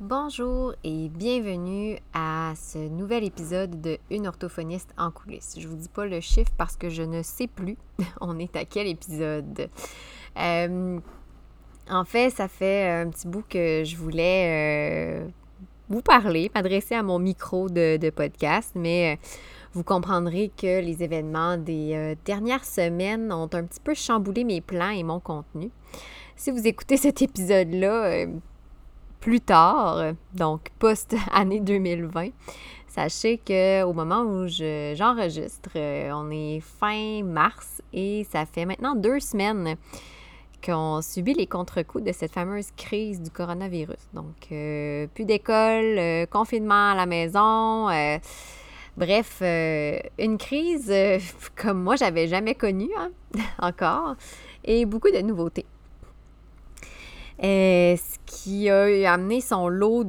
[0.00, 5.56] Bonjour et bienvenue à ce nouvel épisode de Une orthophoniste en coulisses.
[5.58, 7.76] Je vous dis pas le chiffre parce que je ne sais plus
[8.22, 9.68] on est à quel épisode.
[10.38, 10.98] Euh,
[11.90, 15.28] en fait, ça fait un petit bout que je voulais euh,
[15.90, 19.26] vous parler, m'adresser à mon micro de, podcast, mais euh,
[19.74, 24.88] vous comprendrez que les événements des dernières semaines ont un petit peu chamboulé mes plans
[24.92, 25.70] et mon contenu.
[26.36, 28.24] Si vous écoutez cet épisode-là,
[29.20, 32.30] plus tard, donc post-année 2020,
[32.88, 39.20] sachez qu'au moment où j'enregistre, euh, on est fin mars et ça fait maintenant deux
[39.20, 39.76] semaines
[40.64, 44.08] qu'on subit les contre-coups de cette fameuse crise du coronavirus.
[44.12, 47.88] Donc, euh, plus d'école, euh, confinement à la maison.
[48.96, 50.92] Bref, une crise
[51.56, 53.10] comme moi, j'avais jamais connue hein,
[53.58, 54.16] encore
[54.64, 55.66] et beaucoup de nouveautés.
[57.42, 60.04] Euh, ce qui a amené son lot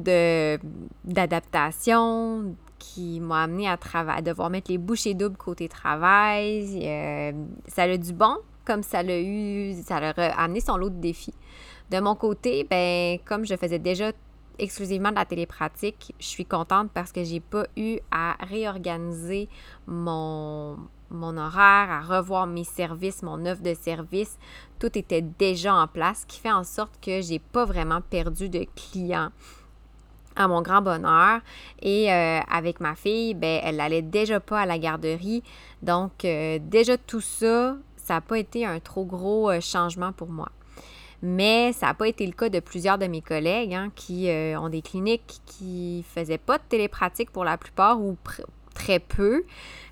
[1.04, 6.80] d'adaptation, qui m'a amené à, à, devoir mettre les bouchées doubles côté travail.
[6.84, 7.32] Euh,
[7.68, 11.34] ça a du bon, comme ça l'a eu, ça a amené son lot de défis.
[11.90, 14.12] De mon côté, ben, comme je faisais déjà
[14.58, 19.48] exclusivement de la télépratique, je suis contente parce que j'ai pas eu à réorganiser
[19.86, 20.76] mon,
[21.12, 24.38] mon horaire, à revoir mes services, mon offre de service.
[24.78, 28.48] Tout était déjà en place, ce qui fait en sorte que j'ai pas vraiment perdu
[28.48, 29.30] de clients
[30.36, 31.40] à mon grand bonheur.
[31.80, 35.42] Et euh, avec ma fille, ben, elle n'allait déjà pas à la garderie.
[35.82, 40.28] Donc, euh, déjà tout ça, ça n'a pas été un trop gros euh, changement pour
[40.28, 40.48] moi.
[41.22, 44.68] Mais ça n'a pas été le cas de plusieurs de mes collègues hein, qui ont
[44.68, 48.16] des cliniques qui ne faisaient pas de télépratique pour la plupart ou
[48.72, 49.44] très peu,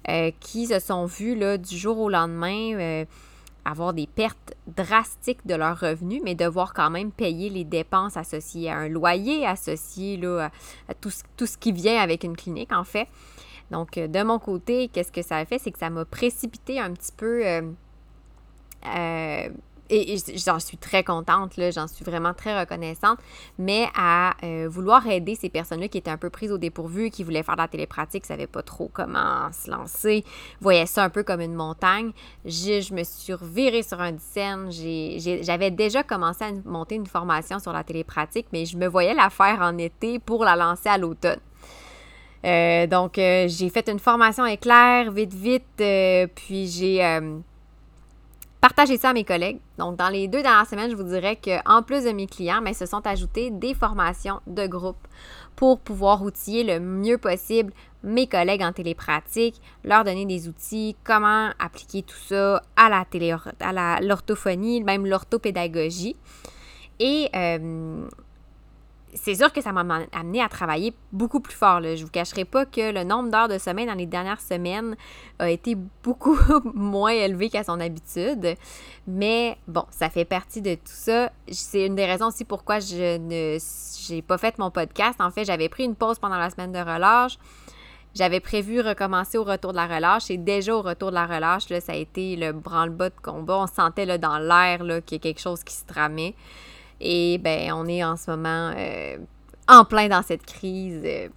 [0.09, 3.05] euh, qui se sont vus là, du jour au lendemain euh,
[3.65, 8.71] avoir des pertes drastiques de leurs revenus, mais devoir quand même payer les dépenses associées
[8.71, 10.51] à un loyer, associé là,
[10.89, 13.09] à, tout, tout, ce qui vient avec une clinique, en fait.
[13.71, 15.59] Donc, euh, de mon côté, qu'est-ce que ça a fait?
[15.59, 17.43] C'est que ça m'a précipité un petit peu
[19.91, 23.19] et, j'en suis très contente, là, j'en suis vraiment très reconnaissante,
[23.59, 27.25] mais à euh, vouloir aider ces personnes-là qui étaient un peu prises au dépourvu, qui
[27.25, 30.25] voulaient faire de la télépratique, ne savaient pas trop comment se lancer,
[30.61, 32.13] voyaient ça un peu comme une montagne,
[32.45, 37.59] je, je me suis revirée sur un scène, j'avais déjà commencé à monter une formation
[37.59, 40.99] sur la télépratique, mais je me voyais la faire en été pour la lancer à
[40.99, 41.41] l'automne.
[42.47, 45.83] Euh, donc, euh, j'ai fait une formation éclair, vite, vite,
[46.35, 47.03] puis j'ai
[48.61, 49.59] Partagez ça à mes collègues.
[49.79, 52.75] Donc, dans les deux dernières semaines, je vous dirais qu'en plus de mes clients, mais
[52.75, 55.09] se sont ajoutés des formations de groupe
[55.57, 57.73] pour pouvoir outiller le mieux possible
[58.03, 64.83] mes collègues en télépratique, leur donner des outils, comment appliquer tout ça à la l'orthophonie,
[64.83, 66.17] même l'orthopédagogie.
[66.99, 68.07] Et euh,
[69.15, 71.83] c'est sûr que ça m'a amené à travailler beaucoup plus fort.
[71.83, 74.97] Je ne vous cacherai pas que le nombre d'heures de sommeil dans les dernières semaines
[75.39, 76.39] a été beaucoup
[76.75, 78.57] moins élevé qu'à son habitude.
[79.07, 81.33] Mais bon, ça fait partie de tout ça.
[81.51, 85.21] C'est une des raisons aussi pourquoi je n'ai pas fait mon podcast.
[85.21, 87.39] En fait, j'avais pris une pause pendant la semaine de relâche.
[88.15, 91.69] J'avais prévu recommencer au retour de la relâche et déjà au retour de la relâche,
[91.69, 93.59] là, ça a été le branle-bas de combat.
[93.59, 96.35] On sentait là, dans l'air qu'il y a quelque chose qui se tramait.
[97.01, 99.17] Et ben, on est en ce moment euh,
[99.69, 101.29] en plein dans cette crise euh,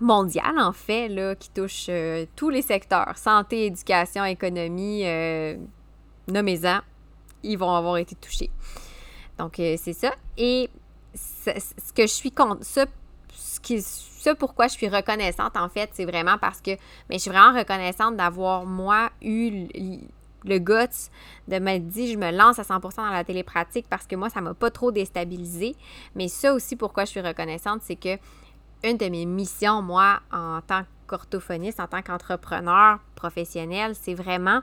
[0.00, 5.04] mondiale, en fait, là, qui touche euh, tous les secteurs santé, éducation, économie,
[6.28, 6.80] nommez-en,
[7.42, 8.50] ils vont avoir été touchés.
[9.38, 10.12] Donc, c'est ça.
[10.36, 10.68] Et
[11.14, 12.80] ce que je suis ce,
[13.80, 16.72] ce, pourquoi je suis reconnaissante, en fait, c'est vraiment parce que
[17.08, 19.66] mais je suis vraiment reconnaissante d'avoir, moi, eu
[20.44, 21.10] le guts
[21.48, 24.40] de m'être dit je me lance à 100% dans la télépratique parce que moi ça
[24.40, 25.76] m'a pas trop déstabilisé
[26.14, 28.18] mais ça aussi pourquoi je suis reconnaissante c'est que
[28.82, 34.60] une de mes missions moi en tant qu'orthophoniste en tant qu'entrepreneur professionnel c'est vraiment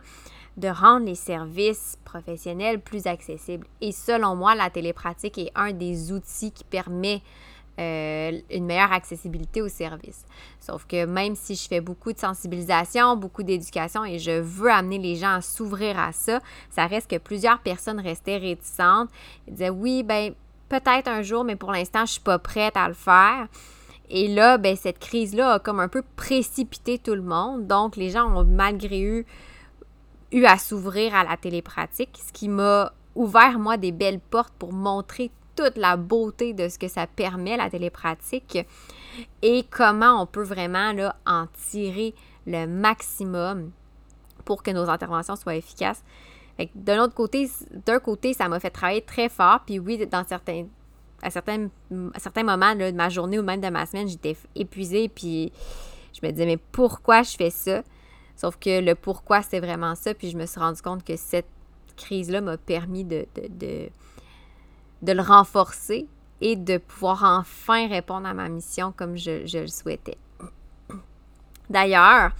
[0.57, 3.67] de rendre les services professionnels plus accessibles.
[3.79, 7.21] Et selon moi la télépratique est un des outils qui permet
[7.81, 10.25] euh, une meilleure accessibilité au service.
[10.59, 14.99] Sauf que même si je fais beaucoup de sensibilisation, beaucoup d'éducation et je veux amener
[14.99, 16.39] les gens à s'ouvrir à ça,
[16.69, 19.09] ça reste que plusieurs personnes restaient réticentes.
[19.47, 20.33] Ils disaient oui, ben
[20.69, 23.47] peut-être un jour, mais pour l'instant, je suis pas prête à le faire.
[24.09, 27.67] Et là, ben, cette crise-là a comme un peu précipité tout le monde.
[27.67, 29.25] Donc, les gens ont malgré eux
[30.31, 34.73] eu à s'ouvrir à la télépratique, ce qui m'a ouvert, moi, des belles portes pour
[34.73, 38.57] montrer toute la beauté de ce que ça permet, la télépratique,
[39.41, 42.13] et comment on peut vraiment là, en tirer
[42.47, 43.71] le maximum
[44.45, 46.03] pour que nos interventions soient efficaces.
[46.75, 47.49] D'un autre côté,
[47.85, 50.65] d'un côté, ça m'a fait travailler très fort, puis oui, dans certains
[51.23, 51.67] à certains,
[52.13, 55.51] à certains moments de ma journée ou même de ma semaine, j'étais épuisée, puis
[56.13, 57.83] je me disais, mais pourquoi je fais ça?
[58.35, 61.47] Sauf que le pourquoi, c'est vraiment ça, puis je me suis rendu compte que cette
[61.95, 63.27] crise-là m'a permis de,
[65.05, 66.07] le renforcer
[66.41, 70.17] et de pouvoir enfin répondre à ma mission comme je, je le souhaitais.
[71.69, 72.31] D'ailleurs,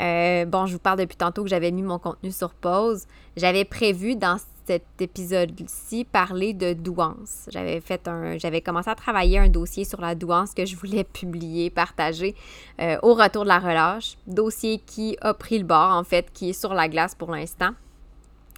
[0.00, 3.04] euh, bon, je vous parle depuis tantôt que j'avais mis mon contenu sur pause.
[3.36, 7.48] J'avais prévu dans cet épisode-ci parler de douance.
[7.52, 11.04] J'avais fait un, j'avais commencé à travailler un dossier sur la douance que je voulais
[11.12, 12.34] publier, partager
[12.80, 14.16] euh, au retour de la relâche.
[14.26, 17.70] Dossier qui a pris le bord, en fait, qui est sur la glace pour l'instant.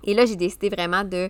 [0.04, 1.28] Et là, j'ai décidé vraiment de,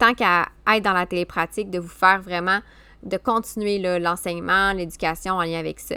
[0.00, 2.60] tant qu'à être dans la télépratique, de vous faire vraiment,
[3.02, 5.96] de continuer l'enseignement, l'éducation en lien avec ça.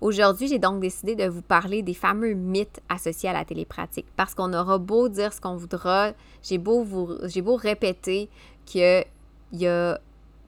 [0.00, 4.34] Aujourd'hui, j'ai donc décidé de vous parler des fameux mythes associés à la télépratique parce
[4.34, 6.12] qu'on aura beau dire ce qu'on voudra,
[6.42, 8.28] j'ai beau, beau répéter
[8.64, 9.04] qu'il
[9.52, 10.00] y a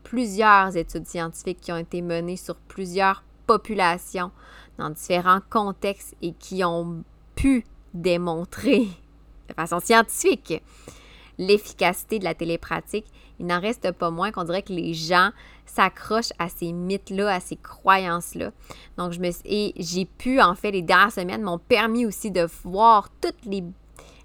[0.03, 4.33] plusieurs études scientifiques qui ont été menées sur plusieurs populations
[4.79, 7.05] dans différents contextes et qui ont
[7.37, 7.65] pu
[7.95, 8.89] démontrer
[9.49, 10.63] de façon scientifique
[11.47, 13.07] l'efficacité de la télépratique,
[13.39, 15.31] il n'en reste pas moins qu'on dirait que les gens
[15.67, 18.53] s'accrochent à ces mythes-là, à ces croyances-là.
[18.99, 23.09] Donc, me et j'ai pu, en fait, les dernières semaines m'ont permis aussi de voir
[23.21, 23.65] toutes les,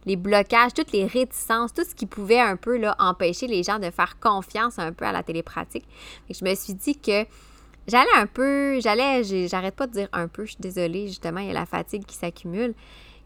[0.06, 3.80] les blocages, toutes les réticences, tout ce qui pouvait un peu là, empêcher les gens
[3.80, 5.86] de faire confiance un peu à la télépratique.
[6.30, 7.25] Je me suis dit que
[7.88, 11.48] j'allais un peu, j'allais, j'arrête pas de dire un peu, je suis désolée, justement, il
[11.48, 12.75] y a la fatigue qui s'accumule,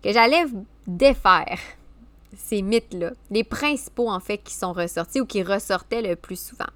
[0.04, 0.46] que j'allais
[0.88, 1.60] défaire
[2.36, 6.70] ces mythes-là, les principaux en fait qui sont ressortis ou qui ressortaient le plus souvent.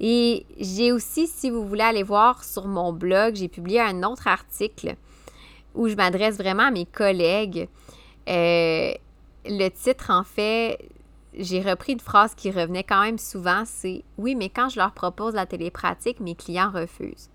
[0.00, 4.26] Et j'ai aussi, si vous voulez aller voir sur mon blog, j'ai publié un autre
[4.26, 4.96] article
[5.74, 7.68] où je m'adresse vraiment à mes collègues.
[8.28, 8.92] Euh,
[9.46, 10.78] le titre, en fait,
[11.36, 14.92] j'ai repris une phrase qui revenait quand même souvent, c'est Oui, mais quand je leur
[14.92, 17.30] propose la télépratique, mes clients refusent.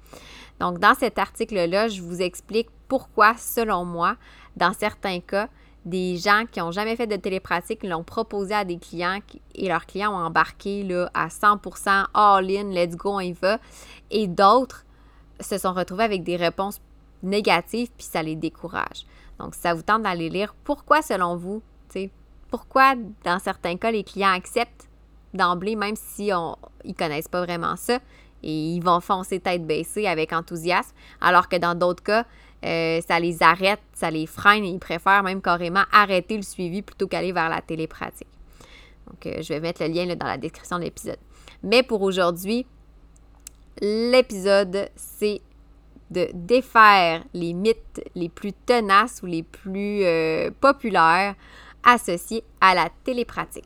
[0.59, 4.15] Donc, dans cet article-là, je vous explique pourquoi, selon moi,
[4.57, 5.49] dans certains cas,
[5.85, 9.19] des gens qui n'ont jamais fait de télépratique l'ont proposé à des clients
[9.55, 13.59] et leurs clients ont embarqué là, à 100% all-in, let's go, on y va.
[14.11, 14.85] Et d'autres
[15.39, 16.81] se sont retrouvés avec des réponses
[17.23, 19.05] négatives puis ça les décourage.
[19.39, 21.61] Donc, ça vous tente d'aller lire pourquoi, selon vous,
[22.49, 24.89] pourquoi dans certains cas les clients acceptent
[25.33, 27.99] d'emblée, même si on, ils ne connaissent pas vraiment ça,
[28.41, 32.25] et ils vont foncer tête baissée avec enthousiasme, alors que dans d'autres cas,
[32.65, 36.81] euh, ça les arrête, ça les freine et ils préfèrent même carrément arrêter le suivi
[36.81, 38.27] plutôt qu'aller vers la télépratique.
[39.07, 41.17] Donc, euh, je vais mettre le lien dans la description de l'épisode.
[41.63, 42.65] Mais pour aujourd'hui,
[43.81, 45.41] l'épisode, c'est
[46.11, 51.35] de défaire les mythes les plus tenaces ou les plus euh, populaires
[51.83, 53.65] associés à la télépratique.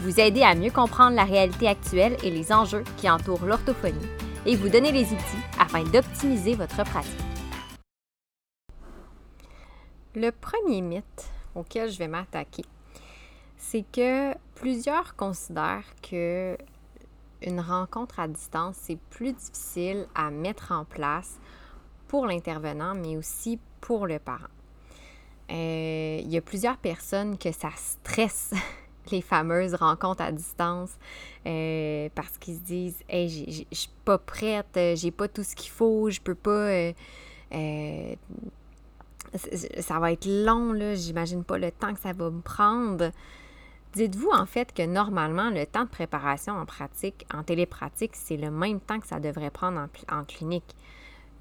[0.00, 4.08] Vous aider à mieux comprendre la réalité actuelle et les enjeux qui entourent l'orthophonie
[4.46, 7.12] et vous donner les outils afin d'optimiser votre pratique.
[10.14, 12.64] Le premier mythe auquel je vais m'attaquer,
[13.56, 16.56] c'est que plusieurs considèrent que
[17.42, 21.38] une rencontre à distance, c'est plus difficile à mettre en place
[22.08, 24.48] pour l'intervenant, mais aussi pour le parent.
[25.50, 28.52] Euh, il y a plusieurs personnes que ça stresse
[29.10, 30.90] les fameuses rencontres à distance
[31.46, 33.28] euh, parce qu'ils se disent Hey,
[33.70, 36.92] je suis pas prête, euh, j'ai pas tout ce qu'il faut, je peux pas.
[37.52, 38.14] Euh,
[39.80, 43.10] ça va être long, là, j'imagine pas le temps que ça va me prendre.
[43.94, 48.50] Dites-vous en fait que normalement, le temps de préparation en pratique, en télépratique, c'est le
[48.50, 50.76] même temps que ça devrait prendre en, en clinique.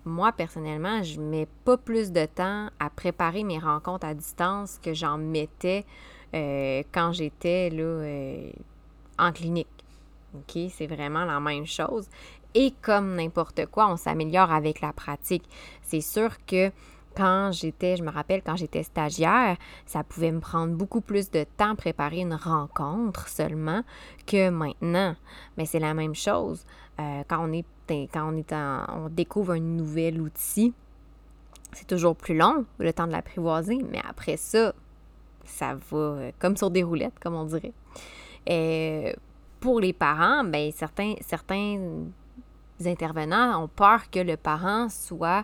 [0.05, 4.93] Moi, personnellement, je mets pas plus de temps à préparer mes rencontres à distance que
[4.93, 5.85] j'en mettais
[6.33, 8.51] euh, quand j'étais euh,
[9.17, 9.67] en clinique.
[10.69, 12.07] C'est vraiment la même chose.
[12.53, 15.43] Et comme n'importe quoi, on s'améliore avec la pratique.
[15.81, 16.71] C'est sûr que
[17.15, 19.57] quand j'étais, je me rappelle, quand j'étais stagiaire,
[19.87, 23.81] ça pouvait me prendre beaucoup plus de temps préparer une rencontre seulement
[24.27, 25.15] que maintenant.
[25.57, 26.63] Mais c'est la même chose.
[26.99, 30.73] Euh, quand on est, quand on, est on découvre un nouvel outil,
[31.73, 33.79] c'est toujours plus long, le temps de l'apprivoiser.
[33.89, 34.73] Mais après ça,
[35.47, 37.73] ça va euh, comme sur des roulettes, comme on dirait.
[38.49, 39.13] Euh,
[39.59, 42.05] pour les parents, ben certains, certains
[42.85, 45.43] intervenants ont peur que le parent soit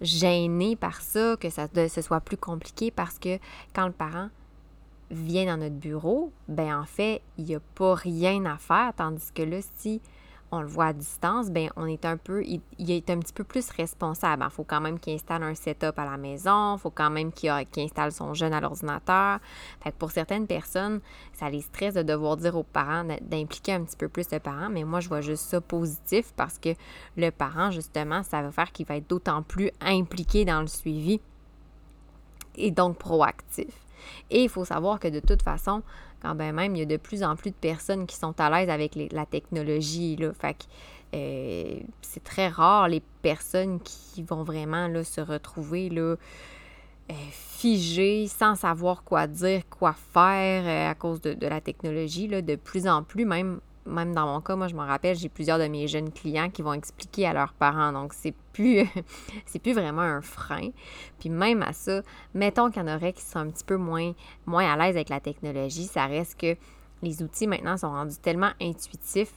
[0.00, 3.38] gêné par ça, que ça ce soit plus compliqué parce que
[3.74, 4.28] quand le parent
[5.10, 9.30] vient dans notre bureau, ben en fait, il n'y a pas rien à faire, tandis
[9.34, 10.00] que là, si
[10.52, 13.42] on le voit à distance, ben on est un peu, il, est un petit peu
[13.42, 14.44] plus responsable.
[14.46, 17.32] Il faut quand même qu'il installe un setup à la maison, il faut quand même
[17.32, 19.40] qu'il installe son jeune à l'ordinateur.
[19.82, 21.00] Fait que pour certaines personnes,
[21.32, 24.68] ça les stresse de devoir dire aux parents d'impliquer un petit peu plus le parent,
[24.68, 26.74] mais moi je vois juste ça positif parce que
[27.16, 31.20] le parent, justement, ça va faire qu'il va être d'autant plus impliqué dans le suivi
[32.56, 33.74] et donc proactif.
[34.30, 35.82] Et il faut savoir que de toute façon,
[36.22, 38.70] quand même, il y a de plus en plus de personnes qui sont à l'aise
[38.70, 40.16] avec la technologie.
[40.16, 40.32] Là.
[40.32, 40.64] Fait que
[41.14, 46.16] euh, c'est très rare les personnes qui vont vraiment là, se retrouver là,
[47.10, 52.28] euh, figées, sans savoir quoi dire, quoi faire euh, à cause de, la technologie.
[52.28, 55.58] De plus en plus, même même dans mon cas, moi, je me rappelle, j'ai plusieurs
[55.58, 57.92] de mes jeunes clients qui vont expliquer à leurs parents.
[57.92, 58.86] Donc, c'est plus,
[59.46, 60.70] c'est plus vraiment un frein.
[61.18, 62.02] Puis même à ça,
[62.34, 64.12] mettons qu'il y en aurait qui sont un petit peu moins,
[64.46, 66.56] moins à l'aise avec la technologie, ça reste que
[67.02, 69.34] les outils maintenant sont rendus tellement intuitifs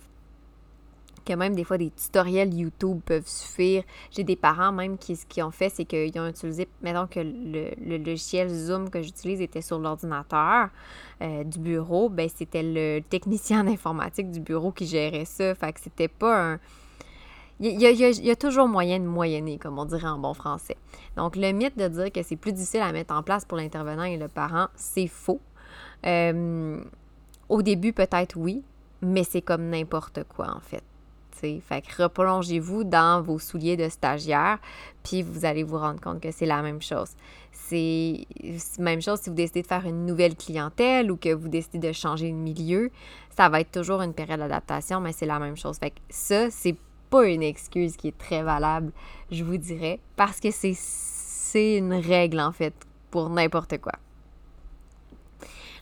[1.25, 3.83] que même des fois des tutoriels YouTube peuvent suffire.
[4.11, 7.19] J'ai des parents même qui, ce qu'ils ont fait, c'est qu'ils ont utilisé, mettons que
[7.19, 10.69] le, logiciel Zoom que j'utilise était sur l'ordinateur
[11.21, 15.55] euh, du bureau, ben c'était le technicien d'informatique du bureau qui gérait ça.
[15.55, 16.59] Fait que c'était pas un.
[17.61, 20.75] Il y, a, toujours moyen de moyenner, comme on dirait en bon français.
[21.15, 24.03] Donc, le mythe de dire que c'est plus difficile à mettre en place pour l'intervenant
[24.03, 25.39] et le parent, c'est faux.
[26.05, 26.81] Euh,
[27.47, 28.61] au début, peut-être oui,
[29.01, 30.83] mais c'est comme n'importe quoi, en fait.
[31.39, 34.59] Fait que replongez-vous dans vos souliers de stagiaire,
[35.03, 37.11] puis vous allez vous rendre compte que c'est la même chose.
[37.51, 38.25] C'est
[38.77, 41.79] la même chose si vous décidez de faire une nouvelle clientèle ou que vous décidez
[41.79, 42.91] de changer de milieu.
[43.35, 45.77] Ça va être toujours une période d'adaptation, mais c'est la même chose.
[45.77, 46.75] Fait que ça, c'est
[47.09, 48.91] pas une excuse qui est très valable,
[49.31, 52.73] je vous dirais, parce que c'est une règle, en fait,
[53.11, 53.93] pour n'importe quoi.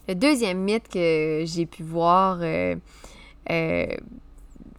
[0.07, 2.75] Le deuxième mythe que j'ai pu voir euh,
[3.50, 3.88] euh,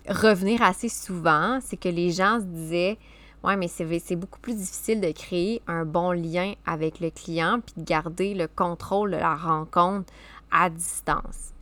[0.08, 2.98] revenir assez souvent, c'est que les gens se disaient
[3.44, 7.74] Ouais, mais c'est beaucoup plus difficile de créer un bon lien avec le client puis
[7.76, 10.10] de garder le contrôle de la rencontre
[10.50, 11.52] à distance.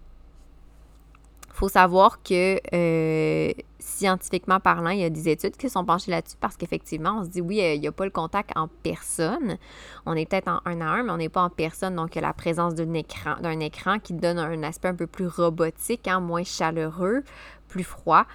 [1.48, 6.12] Il faut savoir que euh, scientifiquement parlant, il y a des études qui sont penchées
[6.12, 8.68] là-dessus parce qu'effectivement, on se dit oui, euh, il n'y a pas le contact en
[8.68, 9.58] personne.
[10.06, 11.96] On est peut-être en un à un, mais on n'est pas en personne.
[11.96, 15.26] Donc, il y a la présence d'un écran, qui donne un aspect un peu plus
[15.26, 17.22] robotique, hein, moins chaleureux
[17.72, 18.26] plus froid,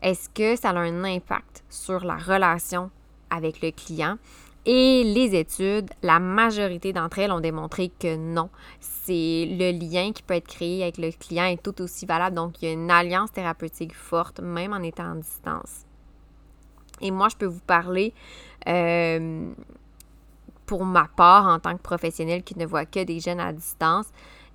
[0.00, 2.90] est-ce que ça a un impact sur la relation
[3.30, 4.18] avec le client?
[4.64, 8.50] Et les études, la majorité d'entre elles ont démontré que non.
[8.80, 12.34] C'est le lien qui peut être créé avec le client est tout aussi valable.
[12.34, 15.86] Donc, il y a une alliance thérapeutique forte, même en étant en distance.
[17.00, 18.12] Et moi, je peux vous parler
[18.66, 19.52] euh,
[20.66, 24.06] pour ma part en tant que professionnel qui ne voit que des jeunes à distance.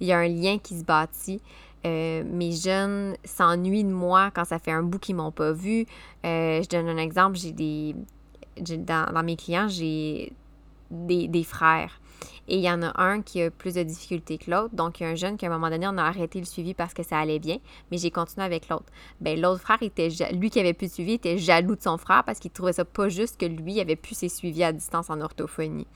[0.02, 1.42] Il y a un lien qui se bâtit.
[1.86, 5.86] Euh, mes jeunes s'ennuient de moi quand ça fait un bout qu'ils m'ont pas vu.
[6.26, 7.96] Euh, je donne un exemple, j'ai des.
[8.58, 10.34] Dans, dans, mes clients, j'ai
[10.92, 12.00] des, des, frères.
[12.48, 14.76] Et il y en a un qui a plus de difficultés que l'autre.
[14.76, 16.46] Donc, il y a un jeune qui, à un moment donné, on a arrêté le
[16.46, 17.58] suivi parce que ça allait bien,
[17.92, 18.86] mais j'ai continué avec l'autre.
[19.20, 22.24] Ben, l'autre frère, était lui qui avait plus de suivi, était jaloux de son frère
[22.24, 25.22] parce qu'il trouvait ça pas juste que lui avait plus ses suivis à distance en
[25.22, 25.88] orthophonie.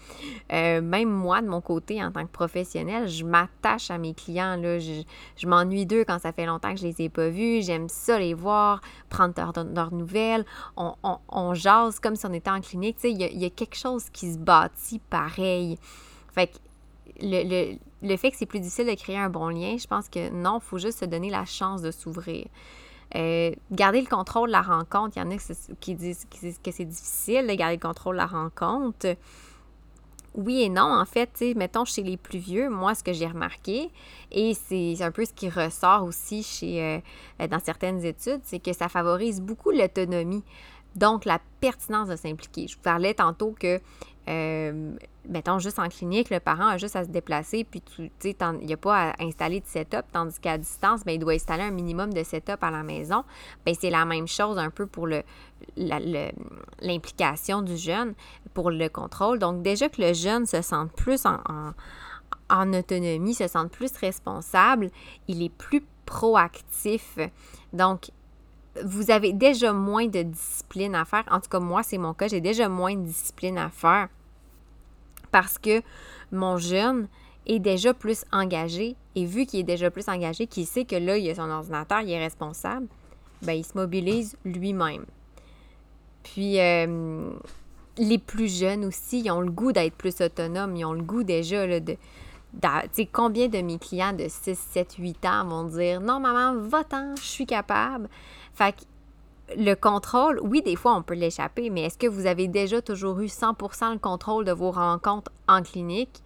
[0.52, 4.56] Euh, même moi, de mon côté, en tant que professionnel, je m'attache à mes clients.
[4.56, 4.80] Là.
[4.80, 7.62] Je, m'ennuie d'eux quand ça fait longtemps que je les ai pas vus.
[7.64, 9.34] J'aime ça les voir, prendre
[9.74, 10.46] leurs nouvelles.
[10.78, 12.98] On, on, jase comme si on était en clinique.
[13.04, 15.78] Il y, il y a quelque chose qui se bâtit pareil.
[16.36, 16.58] Fait que
[17.22, 20.30] le, le, fait que c'est plus difficile de créer un bon lien, je pense que
[20.30, 22.46] non, il faut juste se donner la chance de s'ouvrir.
[23.16, 25.38] Euh, garder le contrôle de la rencontre, il y en a
[25.80, 29.16] qui disent, que c'est difficile de garder le contrôle de la rencontre.
[30.34, 33.90] Oui et non, en fait, mettons chez les plus vieux, moi, ce que j'ai remarqué,
[34.34, 37.02] et c'est un peu ce qui ressort aussi chez,
[37.40, 40.44] euh, dans certaines études, c'est que ça favorise beaucoup l'autonomie,
[40.96, 42.68] donc la pertinence de s'impliquer.
[42.68, 43.80] Je vous parlais tantôt que
[44.28, 44.96] euh,
[45.28, 48.66] mettons juste en clinique, le parent a juste à se déplacer, puis tu sais, il
[48.66, 51.72] n'y a pas à installer de setup, tandis qu'à distance, bien, il doit installer un
[51.72, 53.24] minimum de setup à la maison.
[53.66, 55.22] Bien, c'est la même chose un peu pour le,
[56.82, 58.14] l'implication du jeune,
[58.54, 59.38] pour le contrôle.
[59.40, 61.40] Donc, déjà que le jeune se sente plus en,
[62.50, 64.90] en autonomie, se sente plus responsable,
[65.28, 67.18] il est plus proactif.
[67.74, 68.10] Donc,
[68.84, 71.24] vous avez déjà moins de discipline à faire.
[71.32, 72.28] En tout cas, moi, c'est mon cas.
[72.28, 74.10] J'ai déjà moins de discipline à faire
[75.32, 75.82] parce que
[76.32, 77.08] mon jeune
[77.46, 78.96] est déjà plus engagé.
[79.16, 82.02] Et vu qu'il est déjà plus engagé, qu'il sait que là, il a son ordinateur,
[82.02, 82.88] il est responsable,
[83.42, 85.06] ben, il se mobilise lui-même.
[86.24, 87.30] Puis, euh,
[87.98, 90.76] les plus jeunes aussi, ils ont le goût d'être plus autonomes.
[90.76, 91.96] Ils ont le goût déjà là, de.
[92.62, 96.56] Tu sais, combien de mes clients de 6, 7, 8 ans vont dire Non, maman,
[96.62, 98.08] va-t'en, je suis capable.
[98.56, 98.82] Fait que
[99.58, 103.20] le contrôle, oui, des fois, on peut l'échapper, mais est-ce que vous avez déjà toujours
[103.20, 106.24] eu 100% le contrôle de vos rencontres en clinique?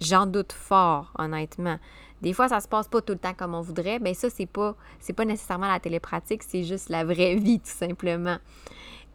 [0.00, 1.78] J'en doute fort, honnêtement.
[2.20, 3.98] Des fois, ça se passe pas tout le temps comme on voudrait.
[3.98, 7.60] mais ben, ça, c'est pas, c'est pas nécessairement la télépratique, c'est juste la vraie vie,
[7.60, 8.36] tout simplement.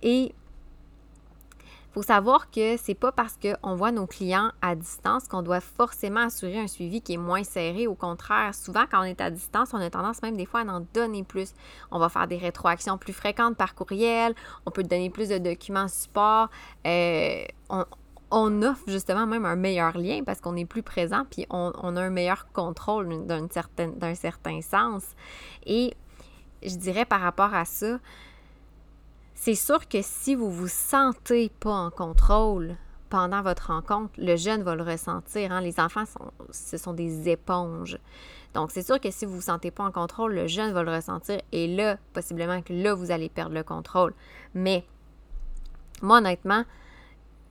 [0.01, 0.34] Et
[1.91, 6.22] faut savoir que c'est pas parce qu'on voit nos clients à distance qu'on doit forcément
[6.22, 7.88] assurer un suivi qui est moins serré.
[7.88, 10.65] Au contraire, souvent quand on est à distance, on a tendance même des fois à
[10.65, 11.53] en donner plus.
[11.91, 15.88] On va faire des rétroactions plus fréquentes par courriel, on peut donner plus de documents
[15.88, 16.50] support.
[16.86, 17.43] Euh,
[18.31, 21.96] on, offre justement même un meilleur lien parce qu'on est plus présent puis on, on
[21.96, 25.03] a un meilleur contrôle d'un certain, certain sens.
[25.65, 25.96] Et
[26.62, 28.00] je dirais par rapport à ça,
[29.41, 32.75] c'est sûr que si vous vous sentez pas en contrôle
[33.10, 35.53] pendant votre rencontre, le jeune va le ressentir.
[35.53, 35.62] Hein.
[35.62, 36.03] Les enfants,
[36.51, 37.98] ce sont des éponges.
[38.53, 40.84] Donc, c'est sûr que si vous ne vous sentez pas en contrôle, le jeune va
[40.84, 44.13] le ressentir et là, possiblement que là, vous allez perdre le contrôle.
[44.53, 44.84] Mais,
[46.01, 46.65] moi, honnêtement,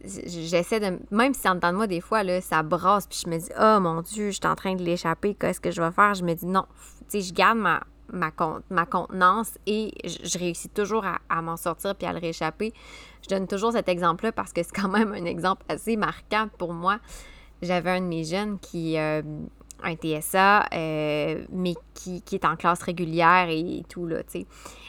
[0.05, 0.99] j'essaie de.
[1.11, 3.51] Même si en dedans de moi, des fois, là, ça brasse, puis je me dis,
[3.59, 6.13] oh mon Dieu, je suis en train de l'échapper, qu'est-ce que je vais faire?
[6.13, 6.67] Je me dis, non,
[7.09, 7.81] tu sais, je garde ma,
[8.13, 8.31] ma,
[8.71, 12.73] ma contenance et je, réussis toujours à, m'en sortir puis à le réchapper.
[13.23, 16.73] Je donne toujours cet exemple-là parce que c'est quand même un exemple assez marquant pour
[16.73, 16.99] moi.
[17.63, 19.23] J'avais un de mes jeunes qui euh,
[19.83, 24.23] un TSA, euh, mais qui, est en classe régulière et, tout, là.
[24.35, 24.45] Il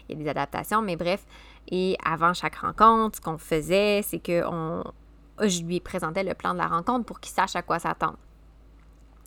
[0.09, 1.25] y a des adaptations, mais bref.
[1.71, 4.43] Et avant chaque rencontre, ce qu'on faisait, c'est que
[5.41, 8.17] je lui présentais le plan de la rencontre pour qu'il sache à quoi s'attendre.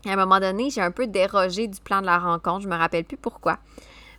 [0.05, 2.63] À un moment donné, j'ai un peu dérogé du plan de la rencontre.
[2.63, 3.59] Je me rappelle plus pourquoi.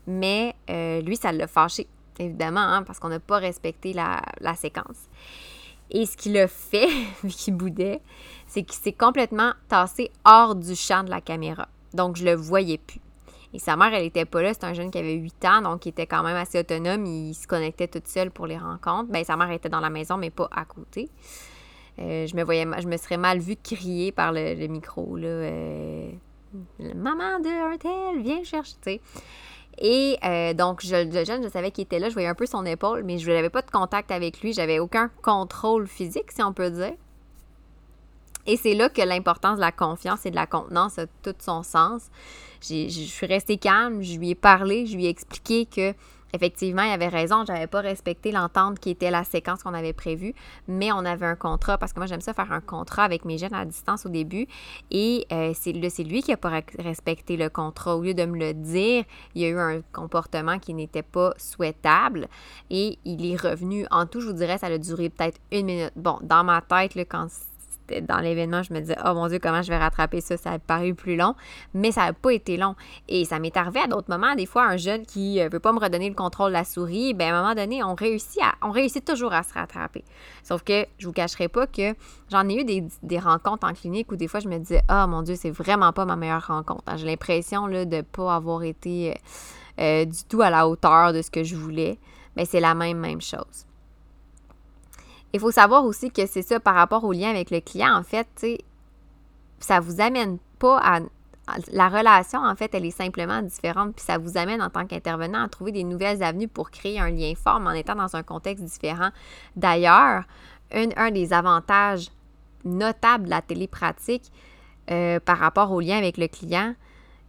[0.08, 1.88] Mais euh, lui, ça l'a fâché,
[2.20, 4.22] évidemment, hein, parce qu'on n'a pas respecté la,
[4.56, 5.10] séquence.
[5.92, 6.88] Et ce qu'il a fait,
[7.24, 8.02] vu qu'il boudait,
[8.48, 11.68] c'est qu'il s'est complètement tassé hors du champ de la caméra.
[11.94, 13.02] Donc, je le voyais plus.
[13.54, 14.54] Et sa mère, elle n'était pas là.
[14.54, 17.06] C'est un jeune qui avait 8 ans, donc il était quand même assez autonome.
[17.06, 19.12] Il se connectait toute seule pour les rencontres.
[19.12, 21.10] Bien, sa mère était dans la maison, mais pas à côté.
[22.00, 25.28] Euh, je me voyais, je me serais mal vue crier par le, micro, là.
[25.28, 26.12] Euh,
[26.96, 29.02] maman de un tel, viens chercher.
[29.80, 32.46] Et euh, donc, je, le jeune, je savais qu'il était là, je voyais un peu
[32.46, 36.44] son épaule, mais je n'avais pas de contact avec lui, j'avais aucun contrôle physique, si
[36.44, 36.94] on peut dire.
[38.46, 41.64] Et c'est là que l'importance de la confiance et de la contenance a tout son
[41.64, 42.10] sens.
[42.62, 45.94] Je suis restée calme, je lui ai parlé, je lui ai expliqué que
[46.34, 50.34] effectivement, il avait raison, j'avais pas respecté l'entente qui était la séquence qu'on avait prévue,
[50.68, 53.38] mais on avait un contrat parce que moi j'aime ça faire un contrat avec mes
[53.38, 54.48] jeunes à distance au début
[54.92, 57.96] et euh, c'est lui qui a pas respecté le contrat.
[57.96, 59.04] Au lieu de me le dire,
[59.36, 62.28] il y a eu un comportement qui n'était pas souhaitable
[62.70, 63.86] et il est revenu.
[63.92, 65.94] En tout, je vous dirais, ça a duré peut-être une minute.
[65.96, 67.28] Bon, dans ma tête, là, quand
[68.08, 70.38] dans l'événement, je me disais, oh mon Dieu, comment je vais rattraper ça?
[70.38, 71.36] Ça a paru plus long,
[71.74, 72.76] mais ça n'a pas été long.
[73.08, 75.60] Et ça m'est arrivé à d'autres moments, des fois, un jeune qui ne euh, veut
[75.60, 78.42] pas me redonner le contrôle de la souris, ben à un moment donné, on réussit,
[78.42, 80.04] à, on réussit toujours à se rattraper.
[80.44, 81.94] Sauf que je vous cacherai pas que
[82.32, 85.22] j'en ai eu des, rencontres en clinique où des fois, je me disais, oh mon
[85.22, 86.84] Dieu, c'est vraiment pas ma meilleure rencontre.
[86.98, 89.16] J'ai l'impression de ne pas avoir été
[89.80, 92.00] euh, du tout à la hauteur de ce que je voulais.
[92.36, 93.68] Mais c'est la même, même chose.
[95.34, 98.04] Il faut savoir aussi que c'est ça par rapport au lien avec le client, en
[98.04, 98.58] fait, tu
[99.60, 101.00] ça vous amène pas à,
[101.72, 105.44] la relation, en fait, elle est simplement différente, puis ça vous amène en tant qu'intervenant
[105.44, 108.64] à trouver des nouvelles avenues pour créer un lien fort, en étant dans un contexte
[108.64, 109.10] différent.
[109.56, 110.24] D'ailleurs,
[110.72, 112.10] un, des avantages
[112.64, 114.32] notables de la télépratique
[114.90, 116.76] euh, par rapport au lien avec le client,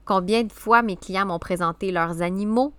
[0.04, 2.72] combien de fois mes clients m'ont présenté leurs animaux,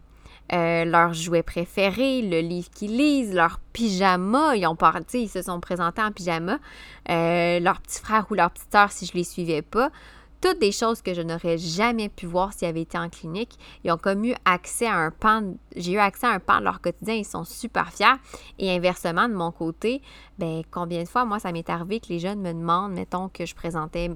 [0.54, 4.56] euh, leurs jouets préférés, le livre qu'ils lisent, leur pyjama.
[4.56, 6.60] Ils ont parlé, ils se sont présentés en pyjama.
[7.10, 9.92] Euh, leur petit frère ou leur petite sœur si je les suivais pas
[10.46, 13.58] toutes des choses que je n'aurais jamais pu voir s'ils avaient été en clinique.
[13.84, 16.66] Ils ont comme eu accès à un pan, j'ai eu accès à un pan de
[16.66, 18.14] leur quotidien, ils sont super fiers.
[18.60, 20.04] Et inversement, de mon côté,
[20.38, 23.48] ben combien de fois, moi, ça m'est arrivé que les jeunes me demandent, mettons que
[23.48, 24.12] je présentais,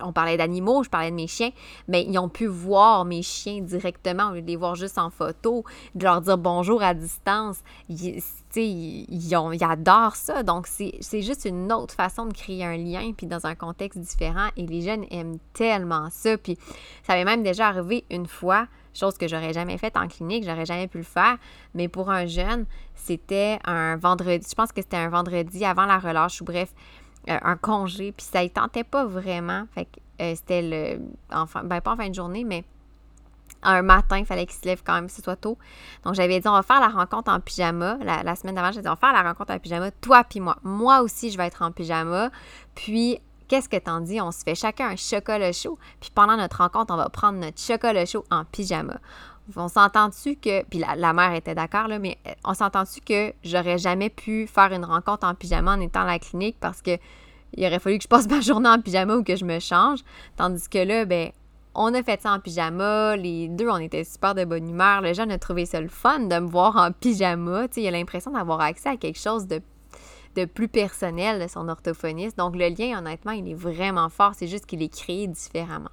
[0.00, 1.50] on parlait d'animaux, je parlais de mes chiens,
[1.86, 4.98] mais ben, ils ont pu voir mes chiens directement au lieu de les voir juste
[4.98, 5.62] en photo,
[5.94, 7.62] de leur dire bonjour à distance.
[8.60, 10.42] Ils, adorent ça.
[10.42, 14.48] Donc, c'est juste une autre façon de créer un lien, puis dans un contexte différent.
[14.56, 16.36] Et les jeunes aiment tellement ça.
[16.36, 16.58] Puis,
[17.02, 20.66] ça avait même déjà arrivé une fois, chose que j'aurais jamais faite en clinique, j'aurais
[20.66, 21.38] jamais pu le faire.
[21.74, 25.98] Mais pour un jeune, c'était un vendredi, je pense que c'était un vendredi avant la
[25.98, 26.74] relâche, ou bref,
[27.28, 28.12] euh, un congé.
[28.12, 29.64] Puis, ça ne tentait pas vraiment.
[29.74, 31.00] Fait que euh, c'était le.
[31.32, 32.64] Enfin, ben, pas en fin de journée, mais
[33.62, 35.58] un matin, il fallait qu'il se lève quand même, que ce soit tôt.
[36.04, 37.98] Donc, j'avais dit, on va faire la rencontre en pyjama.
[38.02, 40.56] La, semaine d'avant, j'ai dit, on va faire la rencontre en pyjama, toi puis moi.
[40.62, 42.30] Moi aussi, je vais être en pyjama.
[42.74, 44.20] Puis, qu'est-ce que t'en dis?
[44.20, 45.78] On se fait chacun un chocolat chaud.
[46.00, 48.98] Puis, pendant notre rencontre, on va prendre notre chocolat chaud en pyjama.
[49.56, 50.64] On s'entend-tu que.
[50.64, 54.72] Puis la, mère était d'accord, là, mais euh, on s'entend-tu que j'aurais jamais pu faire
[54.72, 56.96] une rencontre en pyjama en étant à la clinique parce que
[57.54, 60.00] il aurait fallu que je passe ma journée en pyjama ou que je me change?
[60.36, 61.32] Tandis que là, ben,
[61.74, 63.16] on a fait ça en pyjama.
[63.16, 65.00] Les deux, on était super de bonne humeur.
[65.00, 67.66] Le jeune a trouvé ça le fun de me voir en pyjama.
[67.76, 69.60] Il a l'impression d'avoir accès à quelque chose de,
[70.36, 72.36] de plus personnel de son orthophoniste.
[72.36, 74.32] Donc, le lien, honnêtement, il est vraiment fort.
[74.34, 75.90] C'est juste qu'il est créé différemment.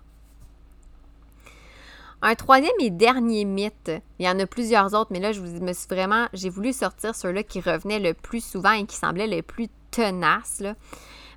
[2.21, 5.71] Un troisième et dernier mythe, il y en a plusieurs autres, mais là, je me
[5.71, 9.41] suis vraiment, j'ai voulu sortir ceux-là qui revenaient le plus souvent et qui semblaient le
[9.41, 10.59] plus tenaces.
[10.59, 10.75] Là.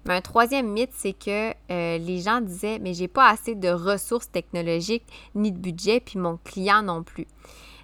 [0.08, 4.30] Un troisième mythe, c'est que euh, les gens disaient Mais j'ai pas assez de ressources
[4.30, 7.26] technologiques ni de budget, puis mon client non plus.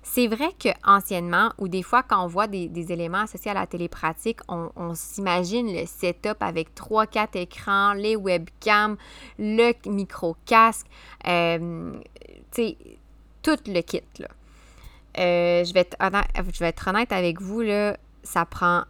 [0.02, 4.40] C'est vrai qu'anciennement, ou des fois quand on voit des, éléments associés à la télépratique,
[4.48, 8.96] on, s'imagine le setup avec 3-4 écrans, les webcams,
[9.38, 10.86] le micro-casque,
[11.26, 11.92] euh,
[13.42, 14.00] tout le kit.
[14.18, 14.28] Là.
[15.18, 18.84] Euh, je, vais être je vais être honnête avec vous, là, ça prend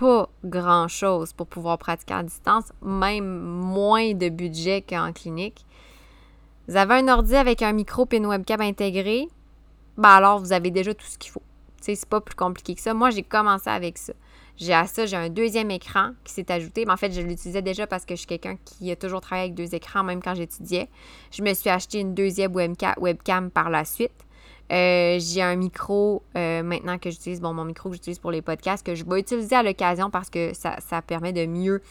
[0.00, 5.64] pas grand-chose pour pouvoir pratiquer à distance, même moins de budget qu'en clinique.
[6.68, 9.28] Vous avez un ordi avec un micro et une webcam intégrée,
[9.96, 11.42] ben alors vous avez déjà tout ce qu'il faut.
[11.80, 12.94] C'est pas plus compliqué que ça.
[12.94, 14.12] Moi, j'ai commencé avec ça.
[14.56, 16.84] J'ai à ça, j'ai un deuxième écran qui s'est ajouté.
[16.84, 19.44] Mais en fait, je l'utilisais déjà parce que je suis quelqu'un qui a toujours travaillé
[19.44, 20.88] avec deux écrans, même quand j'étudiais.
[21.30, 24.25] Je me suis acheté une deuxième webcam par la suite.
[24.72, 28.42] Euh, j'ai un micro euh, maintenant que j'utilise, bon, mon micro que j'utilise pour les
[28.42, 31.82] podcasts, que je vais utiliser à l'occasion parce que ça, permet de mieux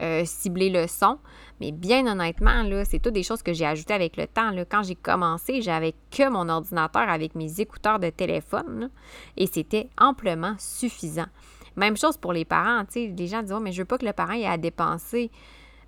[0.00, 1.18] euh, cibler le son.
[1.60, 4.50] Mais bien honnêtement, là, c'est toutes des choses que j'ai ajoutées avec le temps.
[4.50, 4.64] Là.
[4.64, 8.90] Quand j'ai commencé, j'avais que mon ordinateur avec mes écouteurs de téléphone
[9.36, 11.26] et c'était amplement suffisant.
[11.76, 13.98] Même chose pour les parents, tu sais, les gens disent oh, mais je veux pas
[13.98, 15.30] que le parent ait à dépenser.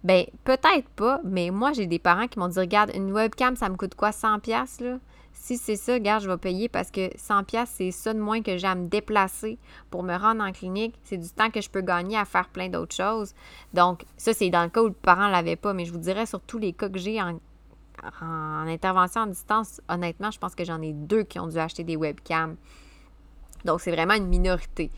[0.02, 3.70] Ben, peut-être pas, mais moi, j'ai des parents qui m'ont dit Regarde, une webcam, ça
[3.70, 4.84] me coûte quoi 100$?
[4.84, 4.98] Là?
[5.44, 8.56] Si c'est ça, regarde, je vais payer parce que 100$, c'est ça de moins que
[8.56, 9.58] j'ai à me déplacer
[9.90, 10.94] pour me rendre en clinique.
[11.02, 13.34] C'est du temps que je peux gagner à faire plein d'autres choses.
[13.74, 15.74] Donc, ça, c'est dans le cas où le parent ne l'avait pas.
[15.74, 17.38] Mais je vous dirais, sur tous les cas que j'ai en,
[18.22, 21.84] en intervention en distance, honnêtement, je pense que j'en ai deux qui ont dû acheter
[21.84, 22.56] des webcams.
[23.66, 24.90] Donc, c'est vraiment une minorité.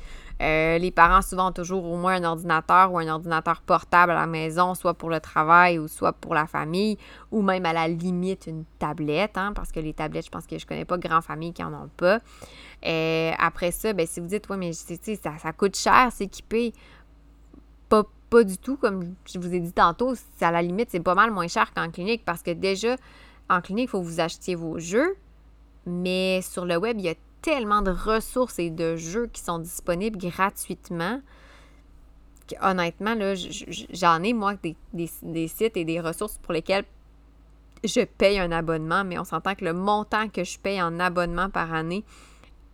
[0.43, 4.17] Euh, les parents souvent ont toujours au moins un ordinateur ou un ordinateur portable à
[4.17, 6.99] la maison, soit pour le travail ou soit pour la famille,
[7.31, 10.59] ou même à la limite une tablette, hein, parce que les tablettes, je pense que
[10.59, 12.21] je connais pas grand famille qui en ont pas.
[12.85, 16.75] Euh, après ça, ben, si vous dites, oui, mais ça, ça coûte cher s'équiper,
[17.89, 21.15] pas, pas du tout, comme je vous ai dit tantôt, à la limite, c'est pas
[21.15, 22.97] mal moins cher qu'en clinique, parce que déjà,
[23.49, 25.17] en clinique, il faut que vous achetiez vos jeux,
[25.87, 27.15] mais sur le web, il y a
[27.47, 31.21] tellement de ressources et de jeux qui sont disponibles gratuitement.
[32.61, 33.15] honnêtement,
[33.93, 34.55] j'en ai, moi,
[34.93, 36.85] des, sites et des ressources pour lesquels
[37.85, 41.49] je paye un abonnement, mais on s'entend que le montant que je paye en abonnement
[41.49, 42.03] par année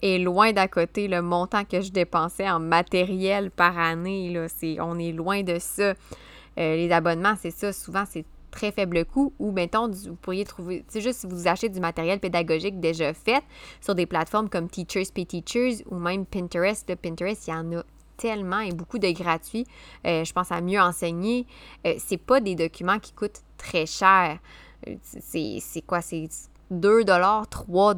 [0.00, 4.32] est loin d'à côté le montant que je dépensais en matériel par année.
[4.32, 4.46] Là,
[4.80, 5.82] on est loin de ça.
[5.82, 5.94] Euh,
[6.56, 11.01] les abonnements, c'est ça, souvent, c'est très faible coût ou, mettons, vous pourriez trouver, c'est
[11.01, 13.43] juste si vous achetez du matériel pédagogique déjà fait
[13.81, 16.88] sur des plateformes comme Teachers Pay Teachers ou même Pinterest.
[16.88, 17.83] Le Pinterest, il y en a
[18.17, 19.67] tellement et beaucoup de gratuits.
[20.07, 21.47] Euh, je pense à mieux enseigner.
[21.87, 24.38] Euh, c'est pas des documents qui coûtent très cher.
[24.87, 26.01] Euh, c'est quoi?
[26.01, 26.29] C'est
[26.71, 27.95] 2 3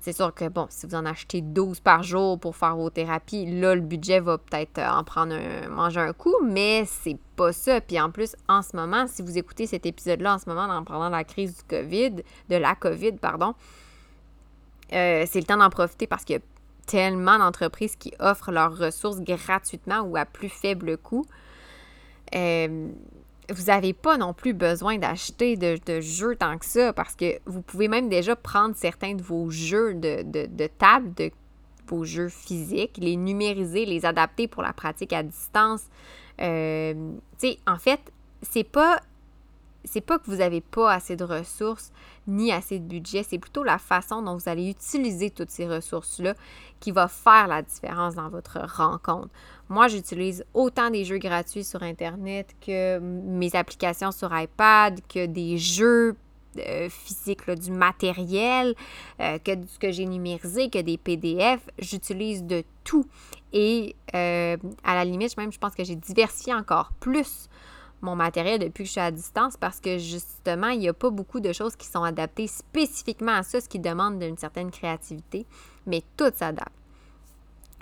[0.00, 3.46] c'est sûr que, bon, si vous en achetez 12 par jour pour faire vos thérapies,
[3.46, 7.52] là, le budget va peut-être euh, en prendre un, manger un coup, mais c'est pas
[7.52, 7.80] ça.
[7.80, 10.84] Puis en plus, en ce moment, si vous écoutez cet épisode-là en ce moment, en
[10.84, 13.54] pendant la crise du COVID, de la COVID, pardon,
[14.92, 16.42] euh, c'est le temps d'en profiter parce qu'il y a
[16.86, 21.24] tellement d'entreprises qui offrent leurs ressources gratuitement ou à plus faible coût.
[22.34, 22.88] Euh,
[23.50, 27.62] vous n'avez pas non plus besoin d'acheter de, jeux tant que ça parce que vous
[27.62, 31.30] pouvez même déjà prendre certains de vos jeux de, table, de
[31.88, 35.82] vos jeux physiques, les numériser, les adapter pour la pratique à distance.
[36.40, 36.94] Euh,
[37.38, 38.00] tu sais, en fait,
[38.42, 39.00] c'est pas
[39.84, 41.92] c'est pas que vous n'avez pas assez de ressources
[42.26, 46.34] ni assez de budget, c'est plutôt la façon dont vous allez utiliser toutes ces ressources-là
[46.78, 49.28] qui va faire la différence dans votre rencontre.
[49.68, 55.58] Moi, j'utilise autant des jeux gratuits sur Internet que mes applications sur iPad, que des
[55.58, 56.16] jeux
[56.58, 58.74] euh, physiques, du matériel,
[59.20, 61.60] euh, que ce que j'ai numérisé, que des PDF.
[61.78, 63.06] J'utilise de tout.
[63.52, 67.48] Et euh, à la limite, même, je pense que j'ai diversifié encore plus
[68.02, 71.10] mon matériel depuis que je suis à distance parce que justement, il n'y a pas
[71.10, 75.46] beaucoup de choses qui sont adaptées spécifiquement à ça, ce qui demande une certaine créativité,
[75.86, 76.72] mais tout s'adapte.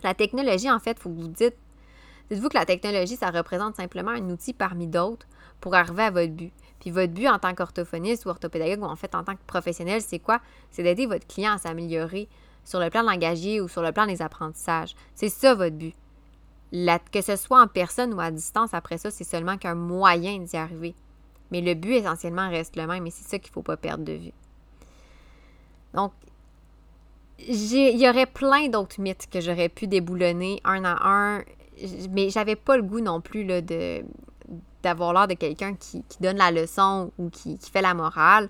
[0.03, 1.57] La technologie, en fait, il faut que vous dites,
[2.31, 5.27] dites-vous que la technologie, ça représente simplement un outil parmi d'autres
[5.61, 6.53] pour arriver à votre but.
[6.81, 10.01] Puis votre but en tant qu'orthophoniste ou orthopédagogue ou en fait en tant que professionnel,
[10.01, 10.41] c'est quoi?
[10.71, 12.29] C'est d'aider votre client à s'améliorer
[12.65, 14.95] sur le plan langagier ou sur le plan des apprentissages.
[15.15, 15.95] C'est ça votre but.
[16.71, 20.57] Que ce soit en personne ou à distance, après ça, c'est seulement qu'un moyen d'y
[20.57, 20.95] arriver.
[21.51, 24.05] Mais le but essentiellement reste le même et c'est ça qu'il ne faut pas perdre
[24.05, 24.33] de vue.
[25.95, 26.13] Donc,
[27.39, 31.45] il y aurait plein d'autres mythes que j'aurais pu déboulonner un à un,
[32.11, 34.05] mais j'avais pas le goût non plus de
[34.83, 38.49] d'avoir l'air de quelqu'un qui, donne la leçon ou qui, qui fait la morale.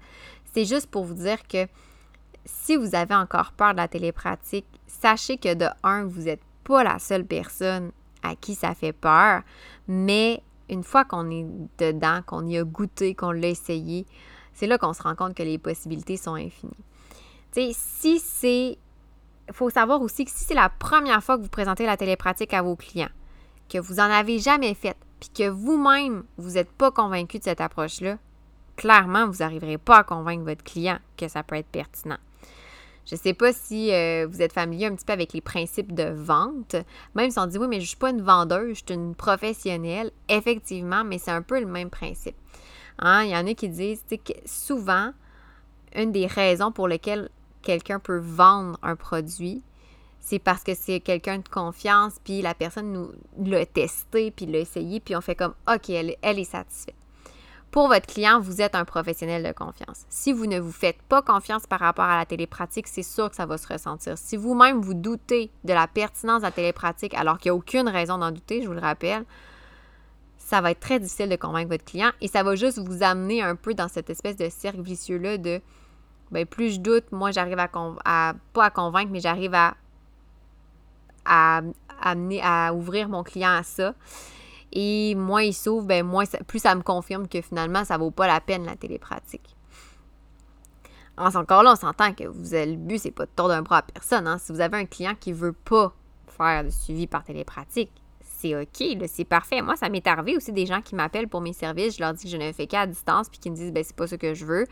[0.53, 1.67] C'est juste pour vous dire que
[2.45, 6.85] si vous avez encore peur de la télépratique, sachez que de un, vous n'êtes pas
[6.85, 9.43] la seule personne à qui ça fait peur,
[9.87, 11.47] mais une fois qu'on est
[11.79, 14.07] dedans, qu'on y a goûté, qu'on l'a essayé,
[14.53, 16.73] c'est là qu'on se rend compte que les possibilités sont infinies.
[17.53, 18.79] Tu sais, si c'est.
[19.49, 22.53] Il faut savoir aussi que si c'est la première fois que vous présentez la télépratique
[22.53, 23.09] à vos clients,
[23.71, 27.63] que vous n'en avez jamais fait, puis que vous-même, vous n'êtes pas convaincu de cette
[27.63, 28.19] approche-là,
[28.77, 32.19] clairement, vous n'arriverez pas à convaincre votre client que ça peut être pertinent.
[33.09, 35.95] Je ne sais pas si euh, vous êtes familier un petit peu avec les principes
[35.95, 36.77] de vente.
[37.15, 39.15] Même si on dit oui, mais je ne suis pas une vendeuse, je suis une
[39.15, 40.11] professionnelle.
[40.29, 42.37] Effectivement, mais c'est un peu le même principe.
[42.99, 43.25] Hein?
[43.25, 45.13] Il y en a qui disent que souvent,
[45.95, 47.31] une des raisons pour lesquelles
[47.63, 49.63] quelqu'un peut vendre un produit,
[50.21, 54.59] c'est parce que c'est quelqu'un de confiance, puis la personne nous l'a testé, puis l'a
[54.59, 56.98] essayé, puis on fait comme OK, elle, elle est satisfaite.
[57.71, 60.07] Pour votre client, vous êtes un professionnel de confiance.
[60.09, 63.37] Si vous ne vous faites pas confiance par rapport à la télépratique, c'est sûr que
[63.37, 64.17] ça va se ressentir.
[64.17, 67.89] Si vous-même vous doutez de la pertinence de la télépratique alors qu'il n'y a aucune
[67.89, 69.25] raison d'en douter, je vous le rappelle,
[70.39, 73.43] ça va être très difficile de convaincre votre client et ça va juste vous amener
[73.43, 75.61] un peu dans cette espèce de cercle vicieux-là de
[76.31, 79.75] ben, plus je doute, moi j'arrive à, pas à convaincre, mais j'arrive à,
[81.27, 81.61] à,
[82.01, 83.95] amener, à ouvrir mon client à ça.
[84.73, 86.07] Et moins il s'ouvre, ben
[86.47, 89.57] plus ça me confirme que finalement, ça vaut pas la peine la télépratique.
[91.17, 93.79] encore là, on s'entend que vous avez, le but, c'est pas de tordre un bras
[93.79, 94.27] à personne.
[94.27, 94.39] Hein.
[94.39, 95.95] Si vous avez un client qui veut pas
[96.27, 99.63] faire de suivi par télépratique, c'est OK, c'est parfait.
[99.63, 102.25] Moi, ça m'est arrivé aussi des gens qui m'appellent pour mes services, je leur dis
[102.25, 104.35] que je ne fais qu'à distance, puis qui me disent, ben c'est pas ce que
[104.35, 104.67] je veux.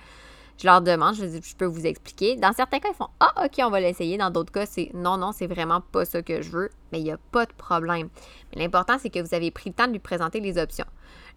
[0.58, 2.36] Je leur demande, je dis, je peux vous expliquer.
[2.36, 4.16] Dans certains cas, ils font Ah, OK, on va l'essayer.
[4.16, 6.70] Dans d'autres cas, c'est non, non, c'est vraiment pas ça que je veux.
[6.92, 8.08] Mais il n'y a pas de problème.
[8.54, 10.86] L'important, c'est que vous avez pris le temps de lui présenter les options.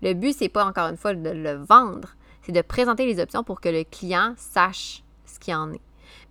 [0.02, 3.44] Le but, c'est pas encore une fois de le vendre, c'est de présenter les options
[3.44, 5.82] pour que le client sache ce qu'il en est.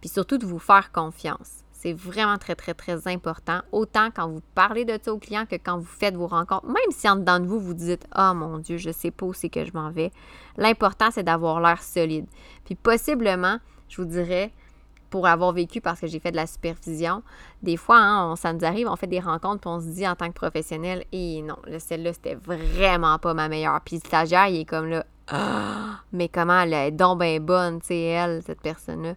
[0.00, 1.64] Puis surtout de vous faire confiance.
[1.80, 3.60] C'est vraiment très, très, très important.
[3.70, 6.66] Autant quand vous parlez de ça au client que quand vous faites vos rencontres.
[6.66, 9.32] Même si en dedans de vous, vous dites Oh mon Dieu, je sais pas où
[9.32, 10.10] c'est que je m'en vais.
[10.56, 12.26] L'important, c'est d'avoir l'air solide.
[12.64, 14.52] Puis possiblement, je vous dirais,
[15.08, 17.22] pour avoir vécu parce que j'ai fait de la supervision,
[17.62, 20.16] des fois, hein, ça nous arrive, on fait des rencontres, puis on se dit en
[20.16, 23.80] tant que professionnel, et non, celle-là, c'était vraiment pas ma meilleure.
[23.82, 27.80] Puis le stagiaire, il est comme là, ah, mais comment elle est donc bien bonne,
[27.80, 29.14] tu sais, elle, cette personne-là.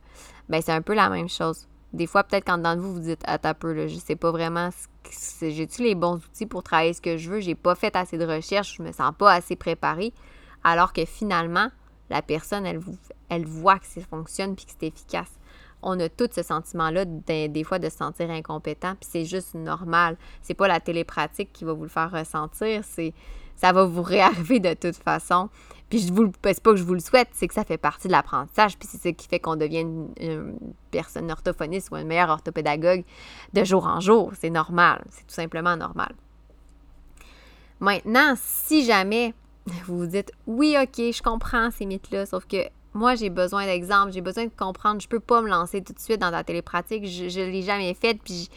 [0.48, 1.68] Ben, c'est un peu la même chose.
[1.94, 4.32] Des fois, peut-être quand dans vous, vous dites à ta peu, là, je sais pas
[4.32, 4.70] vraiment
[5.42, 8.26] j'ai-tu les bons outils pour travailler ce que je veux, j'ai pas fait assez de
[8.26, 10.14] recherche, je me sens pas assez préparée.
[10.64, 11.70] Alors que finalement,
[12.10, 12.80] la personne, elle,
[13.30, 15.32] elle voit que ça fonctionne puis que c'est efficace.
[15.82, 20.16] On a tout ce sentiment-là des, fois de se sentir incompétent, puis c'est juste normal.
[20.44, 23.14] C'est pas la télépratique qui va vous le faire ressentir, c'est
[23.62, 25.50] ça va vous réarriver de toute façon.
[25.90, 28.14] Puis je vous pas que je vous le souhaite, c'est que ça fait partie de
[28.14, 30.56] l'apprentissage, puis c'est ce qui fait qu'on devient une,
[30.90, 33.04] personne orthophoniste ou un meilleur orthopédagogue
[33.54, 34.32] de jour en jour.
[34.40, 36.14] C'est normal, c'est tout simplement normal.
[37.82, 39.34] Maintenant, si jamais
[39.86, 44.12] vous vous dites oui, ok, je comprends ces mythes-là, sauf que moi, j'ai besoin d'exemples,
[44.12, 47.06] j'ai besoin de comprendre, je peux pas me lancer tout de suite dans la télépratique,
[47.06, 48.50] je, ne l'ai jamais faite, puis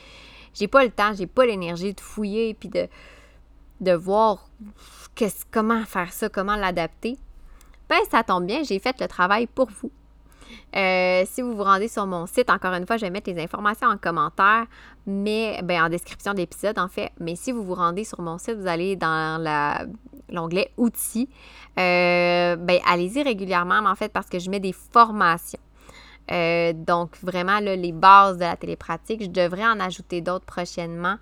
[0.54, 2.88] j'ai pas le temps, j'ai pas l'énergie de fouiller, puis de,
[3.84, 4.48] de voir
[5.50, 7.16] comment faire ça, comment l'adapter.
[7.88, 9.90] Ben, ça tombe bien, j'ai fait le travail pour vous.
[10.76, 13.42] Euh, si vous vous rendez sur mon site, encore une fois, je vais mettre les
[13.42, 14.66] informations en commentaire,
[15.06, 17.12] mais ben, en description d'épisode en fait.
[17.20, 19.40] Mais si vous vous rendez sur mon site, vous allez dans
[20.28, 21.28] l'onglet outils.
[21.78, 25.60] Euh, ben, allez-y régulièrement, en fait, parce que je mets des formations.
[26.30, 29.22] Euh, donc, vraiment, les bases de la télépratique.
[29.22, 31.16] Je devrais en ajouter d'autres prochainement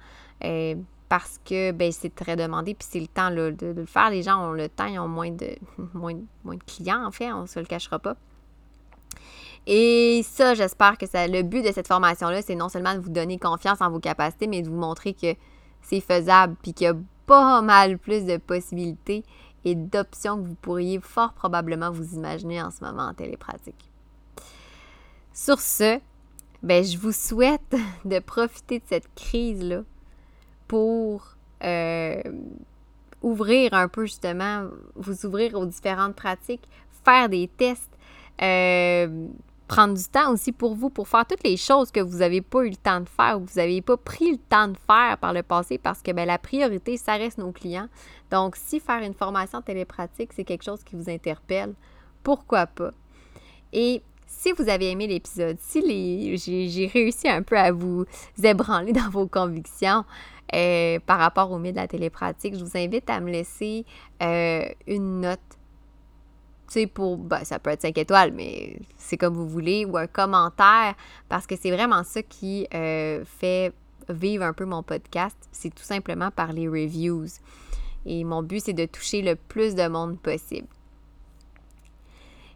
[1.12, 4.08] parce que ben, c'est très demandé, puis c'est le temps de, le faire.
[4.08, 5.58] Les gens ont le temps, ils ont moins de,
[5.92, 8.16] moins, moins de clients, en fait, on ne se le cachera pas.
[9.66, 13.10] Et ça, j'espère que ça, le but de cette formation-là, c'est non seulement de vous
[13.10, 15.34] donner confiance en vos capacités, mais de vous montrer que
[15.82, 16.96] c'est faisable, puis qu'il y a
[17.26, 19.22] pas mal plus de possibilités
[19.66, 23.90] et d'options que vous pourriez fort probablement vous imaginer en ce moment en télépratique.
[25.34, 26.00] Sur ce,
[26.62, 29.82] ben, je vous souhaite de profiter de cette crise-là
[30.72, 32.22] pour euh,
[33.20, 36.66] ouvrir un peu justement, vous ouvrir aux différentes pratiques,
[37.04, 37.92] faire des tests,
[38.40, 39.26] euh,
[39.68, 42.64] prendre du temps aussi pour vous, pour faire toutes les choses que vous n'avez pas
[42.64, 45.18] eu le temps de faire ou que vous n'avez pas pris le temps de faire
[45.18, 47.88] par le passé parce que ben, la priorité, ça reste nos clients.
[48.30, 51.74] Donc, si faire une formation télépratique, c'est quelque chose qui vous interpelle,
[52.22, 52.92] pourquoi pas?
[53.74, 58.06] Et si vous avez aimé l'épisode, si j'ai réussi un peu à vous
[58.42, 60.06] ébranler dans vos convictions
[60.54, 63.84] euh, par rapport au mythe de la télépratique, je vous invite à me laisser
[64.22, 65.40] euh, une note
[66.72, 70.06] sais, pour, ben, ça peut être 5 étoiles, mais c'est comme vous voulez, ou un
[70.06, 70.94] commentaire,
[71.28, 73.72] parce que c'est vraiment ça qui euh, fait
[74.08, 75.36] vivre un peu mon podcast.
[75.52, 77.26] C'est tout simplement par les reviews.
[78.06, 80.66] Et mon but, c'est de toucher le plus de monde possible.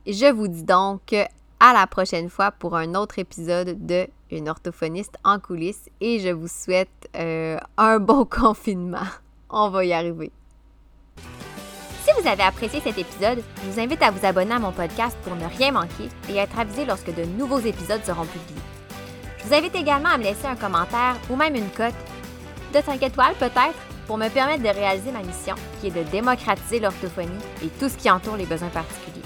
[0.07, 1.15] Je vous dis donc
[1.61, 6.29] à la prochaine fois pour un autre épisode de Une orthophoniste en coulisses et je
[6.29, 9.07] vous souhaite euh, un bon confinement.
[9.49, 10.33] On va y arriver.
[12.05, 15.17] Si vous avez apprécié cet épisode, je vous invite à vous abonner à mon podcast
[15.23, 18.63] pour ne rien manquer et être avisé lorsque de nouveaux épisodes seront publiés.
[19.39, 21.95] Je vous invite également à me laisser un commentaire ou même une cote
[22.75, 26.81] de 5 étoiles peut-être pour me permettre de réaliser ma mission qui est de démocratiser
[26.81, 27.31] l'orthophonie
[27.65, 29.26] et tout ce qui entoure les besoins particuliers.